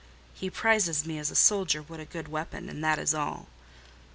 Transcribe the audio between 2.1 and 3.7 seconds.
weapon; and that is all.